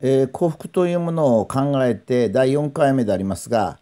[0.00, 3.78] えー、幸福というものを考えて第4回目でありますが、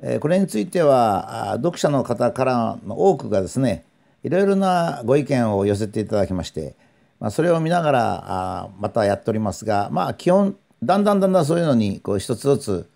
[0.00, 3.84] えー、これについては読者の方からの多くがですね
[4.22, 6.76] いろいろなご意見を寄せていただきまして、
[7.18, 12.90] まあ、それを見ながらあまたやっておりますがまあ基本だんだんだんだんそういうのにこう一つずつ、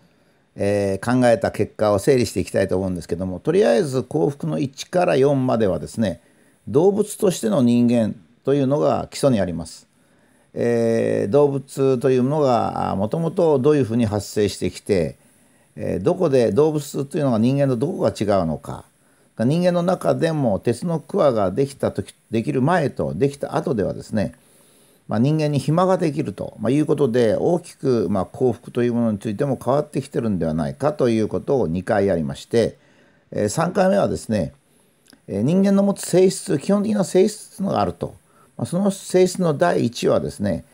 [0.55, 6.21] えー、考えた結果を整理していきたいと思うんですけどもとりあえず幸福の1から4まではですね
[6.67, 9.90] 動物としての人間というのが基礎にあります。
[10.53, 15.17] えー、動物というものがもともとどういうふうに発生してきて、
[15.75, 18.85] えー、どこで動物というのが人間とどこが違うのか
[19.37, 24.33] 人間の中でも鉄の桑ができた時できる前とできた後ではですね、
[25.07, 32.77] まあ、人間に暇ができると、まあ、いうことで大きく、まあ、幸福というものについても変わってきてるんではないかということを2回やりまして、
[33.31, 34.53] えー、3回目はですね
[35.27, 38.20] 人間の持つ性質基本的な性質のがあると。
[38.65, 40.65] その性質の第一はですね、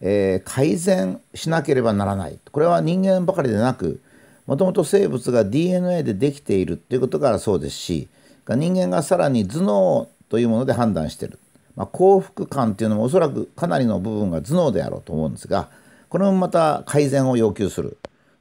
[0.00, 2.38] えー、改善しなければならない。
[2.52, 4.00] これは人間ばかりでなく
[4.46, 8.08] もともと生物が DNA でできているということからそうですし
[8.46, 11.38] 人間がさらに頭脳というもので判断している、
[11.76, 15.70] まあ、幸福感というのもおそらくかなりの部分が頭脳であろうと思うんですが
[16.10, 17.98] これもまた改善を要求する。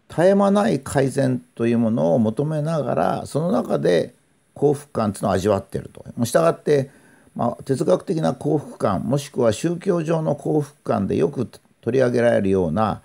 [0.09, 4.13] 絶え間ない改善というものを求めながらその中で
[4.53, 6.05] 幸福感というのを味わっていると。
[6.25, 6.91] したがって
[7.35, 11.49] まあ、哲学的な幸福感もしくは宗教上の幸福感でよく
[11.81, 13.01] 取り上げられるような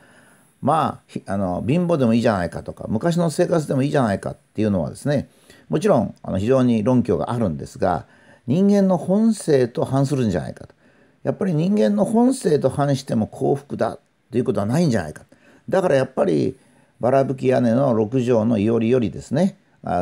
[0.61, 5.29] まああの貧乏でもいいじゃないかとか昔の生活でもいいじゃないかっていうのはですね
[5.69, 8.07] もちろんあの非常に論拠があるんですが
[8.47, 10.75] 人間の本性と反するんじゃないかと。
[11.23, 13.99] やっぱり人間の本性と反しても幸福だ
[14.31, 15.25] ということはないんじゃないか
[15.69, 16.57] だからやっぱり
[17.01, 19.59] ばらぶき屋根の6畳のいおりよりですね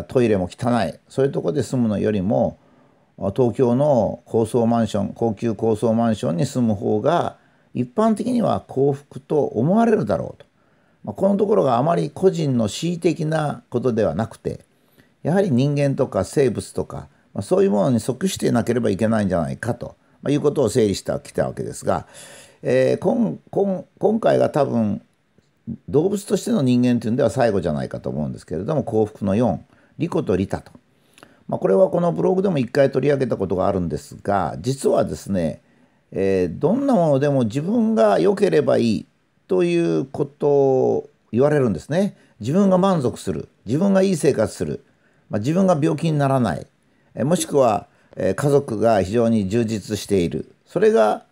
[0.08, 2.58] トイレも汚いそういうとこで住むのよりも
[3.18, 7.36] 東京の高層マンション高級高層マンションに住む方が
[7.72, 10.46] 一般的には幸福と思われるだろうと、
[11.04, 14.64] まあ、このところがあまり個人の恣意的なことではなくて
[15.22, 22.06] やはり人間とか生物とか、まあ、そういうものに即していなければいけないんじゃないかと、まあ、いうことを整理してきたわけですが、
[22.62, 25.02] えー、今今回が多分
[25.88, 29.58] 動物としての人間というんでは最後じゃないかと思うんですけれども幸福の4
[29.98, 30.72] 利己と利他と。
[31.48, 35.62] まあ、これはこのブログでも一回取り上げたことがあるんですが実はですね、
[36.10, 39.06] えー、どんなものでも自分が良ければいい
[39.46, 42.16] ということを言われるんですね。
[42.40, 43.48] 自分が満足する。
[43.64, 44.84] 自分がいい生活する、
[45.30, 46.66] まあ、自分が病気にならない、
[47.14, 47.86] えもしくは、
[48.16, 50.52] え家族が非常に充実している。
[50.64, 51.24] それが、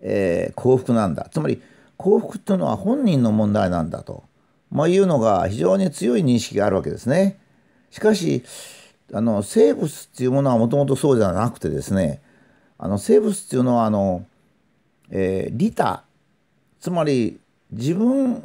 [0.00, 1.28] えー、幸福なんだ。
[1.30, 1.62] つまり
[1.96, 4.24] 幸福というのは本人の問題なんだと、
[4.70, 7.38] まあ、いうのが非常に強い認識があるわけですね。
[7.90, 8.42] しかし
[9.12, 12.22] あの生物っていうものはもともとそうじゃなくてですね
[12.78, 14.26] あの生物っていうのはあの、
[15.10, 16.04] えー、利他
[16.80, 17.38] つまり
[17.70, 18.42] 自分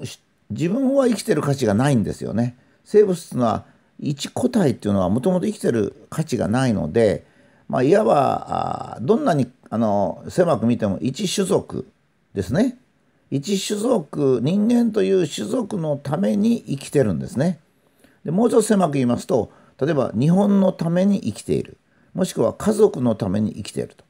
[0.50, 2.56] 自分は生きてる価値がないんですよね。
[2.86, 3.66] 生物っていうのは
[4.00, 7.26] 一個体っていうのはもともと生きてる価値がないので、
[7.68, 11.90] まあ、いわばどんなにあの狭く見ても一種族
[12.34, 12.78] ですね。
[13.30, 17.60] 一種族人間という種族のために生きてるんですね。
[18.24, 21.78] でもうちょっと狭く言いますと例えば日本のために生きている
[22.14, 24.04] もしくは家族のために生きていると、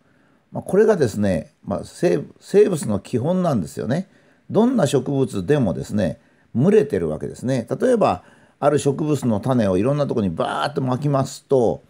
[0.52, 2.24] まあ、これがですね、まあ、生
[2.70, 4.08] 物の基本なんですよね。
[4.50, 6.22] どんな植物でもですね
[6.56, 7.68] 群れてるわけですね。
[7.82, 8.24] 例えば
[8.60, 11.84] ある植物の種をいろんなとこにバーッとまきますと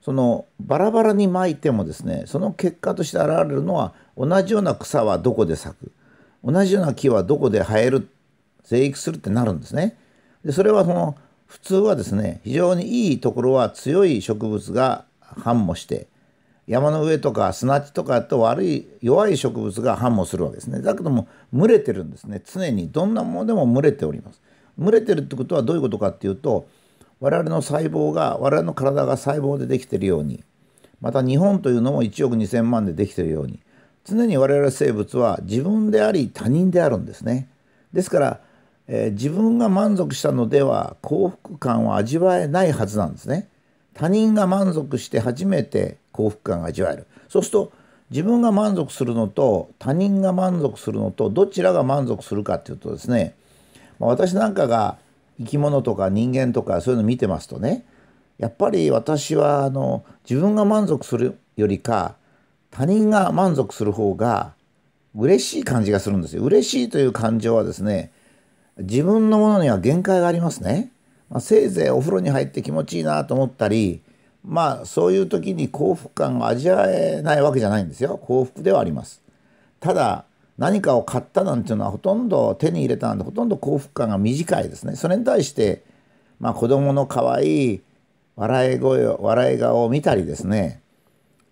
[0.00, 5.92] そのバラバラにまいてもですねその結果として現れるのは同じような草はどこで咲く
[6.42, 8.08] 同じような木はどこで生える
[8.64, 9.96] 生育するってなるんですね。
[10.44, 16.08] でそれはその普通はですね非常にいいところは強い植物が繁茂して
[16.66, 20.82] 山の上とか砂地とかと悪い弱い植物が繁茂するわけですね。
[20.82, 22.42] だけども群れてるんですね。
[22.44, 24.40] 常にどんなものでも群れております。
[24.76, 26.66] 群れてるってことはどういうことかっていうと
[27.20, 30.42] 我々の細胞が我々の体が細胞でできてるように
[31.00, 33.60] また日本というのも1億2,000万でできてるように
[34.04, 37.48] 常に我々生物は自分であり他人であるんですね。
[37.92, 38.40] ですから
[38.88, 43.48] えー、自分が満足したのでは幸福感を味わえないはずなんですね。
[43.94, 47.06] 他人が満足して初めて幸福感が味わえる。
[47.28, 47.72] そうすると
[48.10, 53.34] 自分が満足するのと他人が満足するのとどちらが満足するかっていうとですね、
[53.98, 54.98] まあ、私なんかが
[55.38, 57.84] 生き物とか人間とかそういうの見てますとね
[58.38, 62.14] やっぱり私はあの自分が満足するよりか
[62.70, 64.54] 他人が満足する方が
[65.16, 66.42] 嬉しい感じがするんですよ。
[66.42, 68.12] 嬉しいという感情はですね
[68.78, 70.90] 自分のものには限界がありますね。
[71.30, 74.00] まあ、せいぜいお風呂に入って気持ちいいなと思ったり
[74.44, 79.22] まあそういう時に幸福感を味わえないわけじゃないんですよ幸福ではあります。
[79.80, 80.24] ただ
[80.56, 84.94] 何かを買ったなんていうのはほとんど手に入れたなんてほとんど幸福感が短いですね。
[84.96, 85.82] それに対して
[86.38, 87.80] まあ子供の可愛い
[88.36, 90.80] 笑い声を笑い顔を見たりですね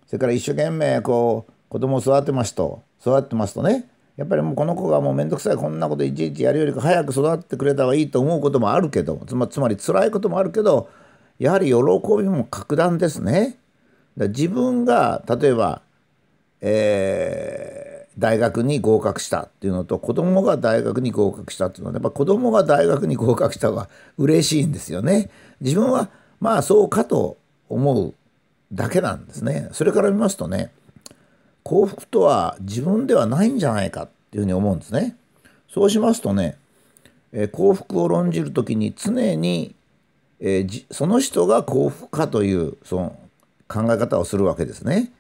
[0.06, 10.89] それから一生懸命こう子供を育てますと育ってますとねやっぱりもうこの子がもう面倒くさいこんなこといちいちやるよりか早く育ってくれた方がいいと思うこともあるけどつまつまり辛いこともあるけど
[11.39, 11.79] やはり喜び
[12.25, 13.59] も格段ですね。
[14.17, 15.83] だ自分が例えば、
[16.61, 25.31] えー、大学に合格したっていうのと子供が大学に合格したっていうのはやっぱ子供が大学に合格した方が嬉しいんですよね。
[25.61, 27.37] 自分はまあそうかと
[27.69, 28.15] 思う
[28.73, 29.69] だけなんですね。
[29.73, 30.71] それから見ますとね
[31.65, 35.17] 幸福とは自分ではないんじゃないかっていうふうに思うんですね。
[35.69, 36.57] そうしますとね、
[37.33, 39.75] え、幸福を論じる時に常に、
[40.41, 43.19] え、その人が幸福かというその
[43.67, 45.11] 考え方をするわけですね。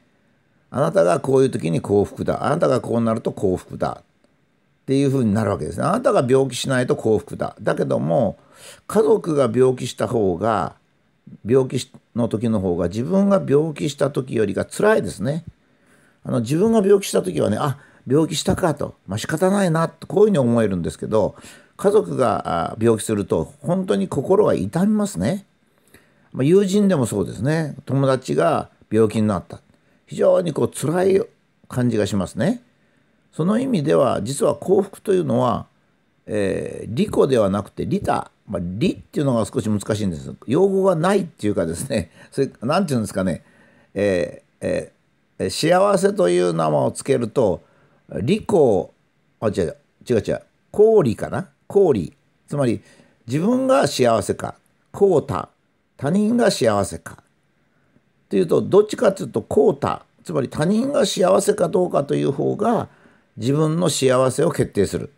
[0.70, 2.44] あなたがこういう時に幸福だ。
[2.44, 4.02] あなたがこうなると幸福だ。
[4.02, 5.86] っていうふうになるわけですね。
[5.86, 7.56] あなたが病気しないと幸福だ。
[7.62, 8.36] だけども
[8.86, 10.74] 家族が病気した方が
[11.46, 15.44] 病気の時の方が自分が病気した時よりが辛いですね。
[16.24, 21.36] あの自分が病気した時はねあ病気したかと、まあ、仕方ないなとこういうふうに思えるんですけど
[21.76, 25.44] 家族が病気すると本当に心が痛みますね。
[26.32, 29.60] まあ、友人でもそうですね友達が病気になった
[30.06, 31.22] 非常にこう辛い
[31.68, 32.62] 感じがしますね。
[33.32, 35.66] その意味では実は幸福というのは、
[36.26, 40.34] えー、利己ではなくて利他まあ、利っていうのが少し難しいんです。
[40.46, 43.42] 用語がないっていうかですね、それなんていうんですかね、
[43.94, 44.93] えーえー、
[45.50, 47.62] 幸せという名前をつけると、
[48.22, 48.46] 利己、
[49.40, 49.76] あ、違う
[50.08, 51.48] 違う違う、公利かな？
[51.66, 52.12] 公利。
[52.46, 52.82] つまり、
[53.26, 54.54] 自分が幸せか、
[54.92, 55.48] 公他、
[55.96, 57.22] 他人が幸せか。
[58.28, 62.88] というと、どっちかというと、公他、つまり他人が幸せかどうかという方が、
[63.36, 65.12] 自分の幸せを決定する。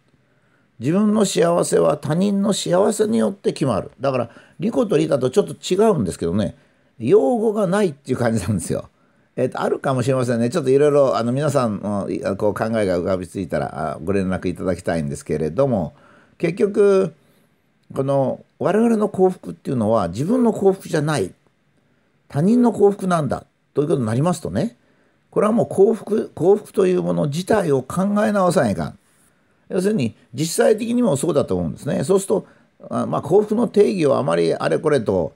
[0.78, 4.30] 自分の幸せは他人の幸せによって決まるだから
[4.60, 6.54] 利己と利他とちょっと違うんですけどね
[6.98, 8.90] 用語がないっていう感じなんですよ。
[9.36, 15.94] えー、とあるかもしれませんねちょっといろいろあの皆さんのこう考えが浮かびついたらご連絡いただきたいんですけれども
[16.38, 17.14] 結局
[17.94, 21.32] この我々の幸福っていうのは自分の幸福じゃない
[22.28, 23.44] 他人の幸福なんだ
[23.74, 24.76] ということになりますとね
[25.30, 28.98] これはもう幸福幸福というもの自体を考え直さないかん。
[29.68, 32.04] 要するに実際的にもそうだと思うんですね。
[32.04, 32.46] そうすると
[32.88, 35.34] あまあ、幸福の定義をあまりあれこれと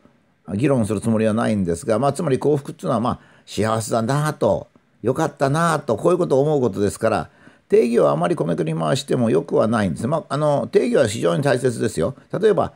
[0.54, 4.68] 議論するつもりはないんですが、まあ、つまり幸福っていうのは、まあ、幸せだなと
[5.02, 7.30] よかったなとこういうことを思うことですから
[7.68, 12.16] 定義をあまりこめくり回してもよくはないんです、まあ、あの定義は非常に大切ですよ。
[12.32, 12.72] 例えば、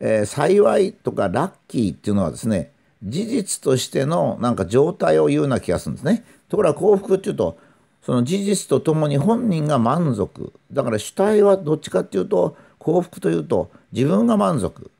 [0.00, 2.70] えー、幸いとかラッキーっていうのはですね
[3.02, 6.24] 事実としてのなんか状態を言うような気がするんですね。
[6.48, 7.58] ところが幸福っていうと
[8.02, 14.90] その事実とともに本人が満足だから主体はどっちかっていうと幸福というと自分が満足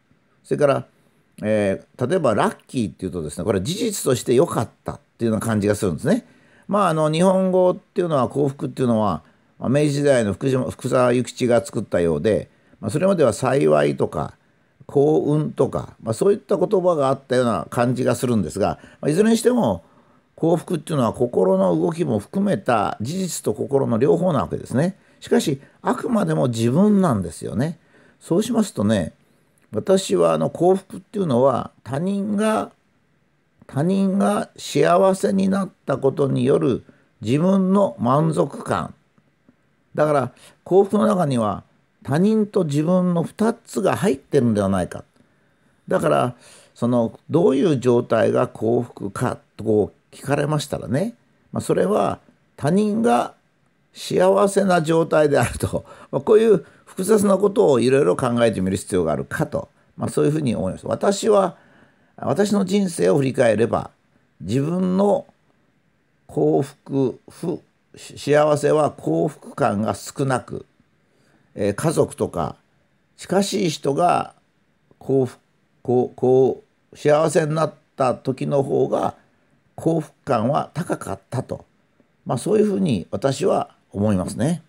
[0.42, 0.86] それから、
[1.42, 6.26] えー、例えばラッキーっていうとですねこれは事実として良かったっていうような感じがするんですね。
[6.66, 9.22] まああの日本語っていうのは幸福っていうのは
[9.58, 12.50] 明治時代の福島福沢諭吉が作ったようで、
[12.80, 14.34] まあ、それまでは幸いとか
[14.86, 19.84] 幸運とか、まあ、そういった言葉があったような感じがするんですが、まあ、いずれにしても
[20.34, 24.98] 幸福っていうのは心の動きも含めた事実と心の両方なわけですね。
[25.20, 27.78] しかしあくまでも自分なんですよね。
[28.20, 29.12] そうしますとね
[29.72, 32.70] 私はあの幸福っていうのは他人が
[33.66, 36.84] 他人が幸せになったことによる
[37.20, 38.94] 自分の満足感。
[39.94, 40.32] だから
[40.64, 41.64] 幸福の中には
[42.02, 45.04] 他人と自分の2つが入ってるんではないか。
[45.88, 46.34] だから
[46.74, 51.14] そのどういう状態が幸福かとこう聞かれましたらね、
[51.52, 52.20] まあ、それは
[52.56, 53.34] 他人が
[53.92, 60.86] 幸せな状態であると、 まあ、こういう複雑なことをいろいろ考えてみる必要があるかと、まあ、そういうふうに思います。
[60.86, 61.56] 私は
[62.16, 63.90] 私の人生を振り返れば
[64.40, 65.26] 自分の
[66.26, 67.60] 幸福不
[67.96, 70.66] 幸せは幸福感が少なく、
[71.54, 72.56] えー、家族とか
[73.16, 74.34] 近しい人が
[74.98, 75.38] 幸福
[75.84, 79.14] こうこう幸せになった時の方が
[79.76, 81.66] 幸福感は高かったと、
[82.24, 84.62] まあ、そういうふうに私は思いますね。